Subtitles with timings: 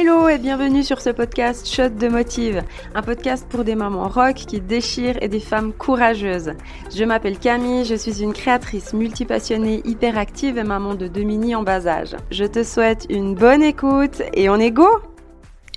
[0.00, 2.62] Hello et bienvenue sur ce podcast Shot de Motive,
[2.94, 6.52] un podcast pour des mamans rock qui déchirent et des femmes courageuses.
[6.94, 11.64] Je m'appelle Camille, je suis une créatrice multipassionnée, hyperactive et maman de deux mini en
[11.64, 12.14] bas âge.
[12.30, 14.86] Je te souhaite une bonne écoute et on est go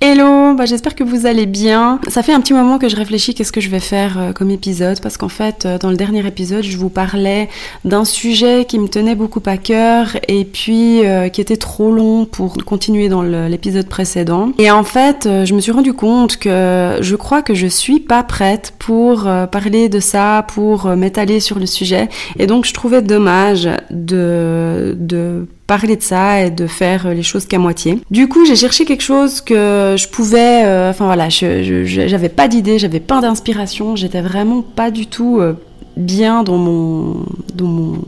[0.00, 2.00] Hello, bah j'espère que vous allez bien.
[2.08, 4.50] Ça fait un petit moment que je réfléchis qu'est-ce que je vais faire euh, comme
[4.50, 7.48] épisode parce qu'en fait euh, dans le dernier épisode je vous parlais
[7.84, 12.24] d'un sujet qui me tenait beaucoup à cœur et puis euh, qui était trop long
[12.24, 14.52] pour continuer dans l'épisode précédent.
[14.58, 18.22] Et en fait je me suis rendu compte que je crois que je suis pas
[18.22, 22.08] prête pour parler de ça, pour m'étaler sur le sujet
[22.38, 27.46] et donc je trouvais dommage de de parler de ça et de faire les choses
[27.46, 28.00] qu'à moitié.
[28.10, 32.78] Du coup, j'ai cherché quelque chose que je pouvais, euh, enfin voilà, j'avais pas d'idée,
[32.78, 35.54] j'avais pas d'inspiration, j'étais vraiment pas du tout euh,
[35.96, 37.24] bien dans mon,
[37.54, 37.98] dans mon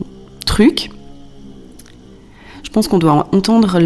[0.45, 0.91] truc.
[2.63, 3.79] Je pense qu'on doit entendre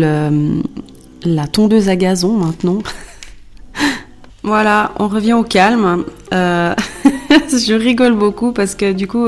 [1.25, 2.79] la tondeuse à gazon maintenant.
[4.43, 6.05] voilà, on revient au calme.
[6.33, 6.75] Euh...
[7.49, 9.27] je rigole beaucoup parce que du coup,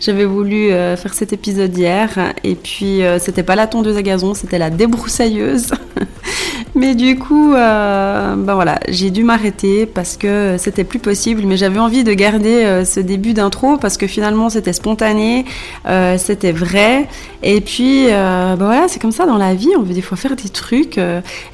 [0.00, 4.58] j'avais voulu faire cet épisode hier et puis c'était pas la tondeuse à gazon, c'était
[4.58, 5.72] la débroussailleuse.
[6.74, 11.42] mais du coup, ben voilà, j'ai dû m'arrêter parce que c'était plus possible.
[11.46, 15.44] Mais j'avais envie de garder ce début d'intro parce que finalement c'était spontané,
[16.18, 17.08] c'était vrai.
[17.42, 20.36] Et puis, ben voilà, c'est comme ça dans la vie, on veut des fois faire
[20.36, 20.98] des trucs.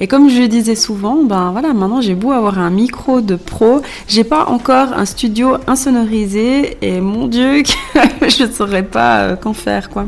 [0.00, 3.82] et comme je disais souvent, ben voilà, maintenant j'ai beau avoir un micro de pro,
[4.08, 7.62] j'ai pas encore un studio insonorisé et mon dieu,
[7.94, 10.06] je ne saurais pas euh, qu'en faire quoi.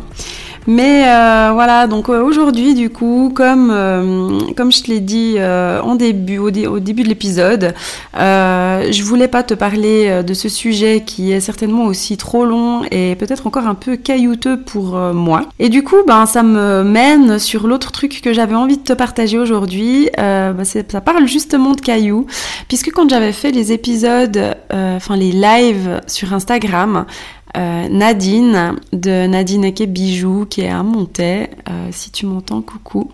[0.67, 5.37] Mais euh, voilà, donc euh, aujourd'hui, du coup, comme, euh, comme je te l'ai dit
[5.41, 7.75] en début, au, début de l'épisode,
[8.15, 13.17] je voulais pas te parler de ce sujet qui est certainement aussi trop long et
[13.17, 15.43] peut-être encore un peu caillouteux pour moi.
[15.59, 18.93] Et du coup, ben, ça me mène sur l'autre truc que j'avais envie de te
[18.93, 20.09] partager aujourd'hui.
[20.17, 22.27] Ben, ça parle justement de cailloux,
[22.69, 27.07] puisque quand j'avais fait les épisodes, enfin les lives sur Instagram,
[27.57, 33.11] euh, Nadine de Nadine Eke Bijou qui est à Montais, euh, si tu m'entends, coucou.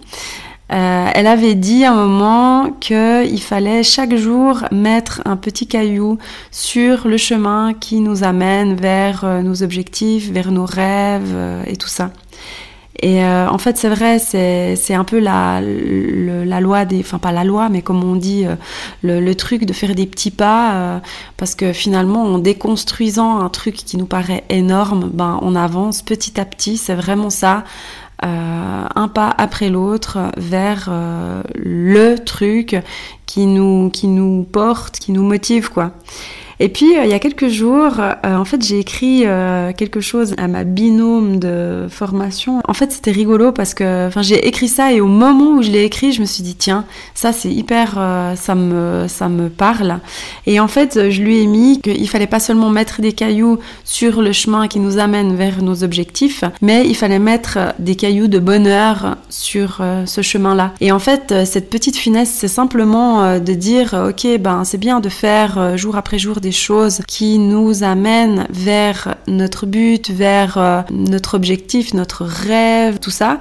[0.71, 6.19] Euh, elle avait dit à un moment qu'il fallait chaque jour mettre un petit caillou
[6.50, 11.34] sur le chemin qui nous amène vers nos objectifs, vers nos rêves
[11.66, 12.10] et tout ça.
[13.00, 17.31] Et euh, en fait, c'est vrai, c'est un peu la, la loi des, enfin pas
[17.31, 18.56] la loi, mais comme on dit, euh,
[19.03, 20.98] le, le, truc de faire des petits pas, euh,
[21.37, 26.41] parce que finalement, en déconstruisant un truc qui nous paraît énorme, ben on avance petit
[26.41, 26.76] à petit.
[26.76, 27.62] C'est vraiment ça,
[28.20, 30.91] un pas après l'autre vers
[31.54, 32.76] le truc
[33.26, 35.92] qui nous qui nous porte, qui nous motive, quoi.
[36.60, 40.00] Et puis, euh, il y a quelques jours, euh, en fait, j'ai écrit euh, quelque
[40.00, 42.60] chose à ma binôme de formation.
[42.66, 45.84] En fait, c'était rigolo parce que, j'ai écrit ça et au moment où je l'ai
[45.84, 47.94] écrit, je me suis dit, tiens, ça, c'est hyper,
[48.36, 50.00] ça me, ça me parle.
[50.46, 54.20] Et en fait, je lui ai mis qu'il fallait pas seulement mettre des cailloux sur
[54.20, 58.38] le chemin qui nous amène vers nos objectifs, mais il fallait mettre des cailloux de
[58.38, 60.72] bonheur sur ce chemin-là.
[60.80, 65.08] Et en fait, cette petite finesse, c'est simplement de dire, ok, ben, c'est bien de
[65.08, 71.34] faire jour après jour des choses qui nous amènent vers notre but, vers euh, notre
[71.34, 73.38] objectif, notre rêve, tout ça.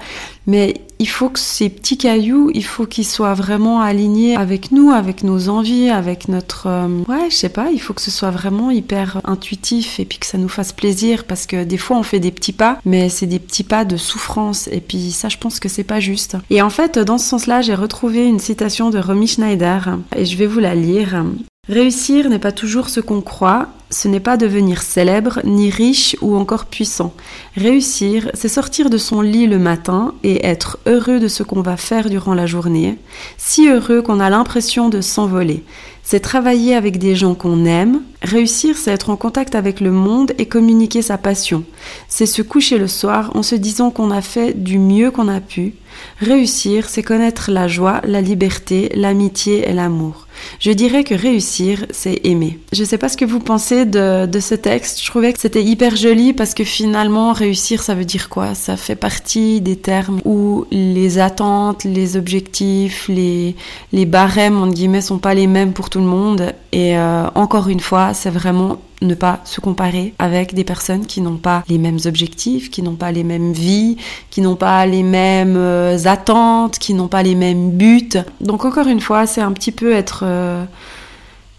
[0.47, 4.91] Mais il faut que ces petits cailloux, il faut qu'ils soient vraiment alignés avec nous,
[4.91, 6.67] avec nos envies, avec notre...
[6.67, 10.17] Euh, ouais, je sais pas, il faut que ce soit vraiment hyper intuitif et puis
[10.17, 13.09] que ça nous fasse plaisir parce que des fois on fait des petits pas, mais
[13.09, 16.37] c'est des petits pas de souffrance et puis ça je pense que c'est pas juste.
[16.49, 20.37] Et en fait, dans ce sens-là, j'ai retrouvé une citation de Romy Schneider et je
[20.37, 21.23] vais vous la lire.
[21.69, 26.37] Réussir n'est pas toujours ce qu'on croit, ce n'est pas devenir célèbre, ni riche ou
[26.37, 27.13] encore puissant.
[27.57, 31.75] Réussir, c'est sortir de son lit le matin et être heureux de ce qu'on va
[31.75, 32.97] faire durant la journée,
[33.37, 35.65] si heureux qu'on a l'impression de s'envoler.
[36.03, 38.01] C'est travailler avec des gens qu'on aime.
[38.21, 41.65] Réussir, c'est être en contact avec le monde et communiquer sa passion.
[42.07, 45.41] C'est se coucher le soir en se disant qu'on a fait du mieux qu'on a
[45.41, 45.73] pu.
[46.19, 50.27] Réussir, c'est connaître la joie, la liberté, l'amitié et l'amour.
[50.59, 52.59] Je dirais que réussir, c'est aimer.
[52.73, 55.01] Je sais pas ce que vous pensez de, de ce texte.
[55.01, 58.55] Je trouvais que c'était hyper joli parce que finalement, réussir, ça veut dire quoi?
[58.55, 63.55] Ça fait partie des termes où les attentes, les objectifs, les,
[63.91, 66.53] les barèmes, entre guillemets, sont pas les mêmes pour tout le monde.
[66.71, 71.21] Et euh, encore une fois, c'est vraiment ne pas se comparer avec des personnes qui
[71.21, 73.97] n'ont pas les mêmes objectifs, qui n'ont pas les mêmes vies,
[74.29, 78.09] qui n'ont pas les mêmes euh, attentes, qui n'ont pas les mêmes buts.
[78.41, 80.63] Donc encore une fois, c'est un petit peu être euh,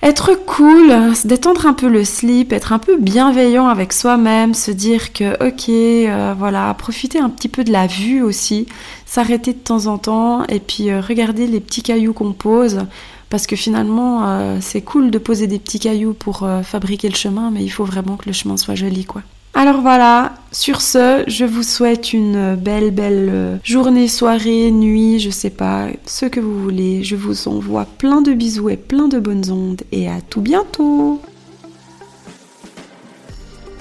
[0.03, 0.93] être cool,
[1.25, 5.69] détendre un peu le slip, être un peu bienveillant avec soi-même, se dire que ok,
[5.69, 8.67] euh, voilà, profiter un petit peu de la vue aussi,
[9.07, 12.81] s'arrêter de temps en temps et puis regarder les petits cailloux qu'on pose.
[13.31, 17.51] Parce que finalement, euh, c'est cool de poser des petits cailloux pour fabriquer le chemin,
[17.51, 19.23] mais il faut vraiment que le chemin soit joli, quoi.
[19.55, 25.31] Alors voilà, sur ce, je vous souhaite une belle, belle euh, journée, soirée, nuit, je
[25.31, 27.03] sais pas, ce que vous voulez.
[27.03, 31.21] Je vous envoie plein de bisous et plein de bonnes ondes et à tout bientôt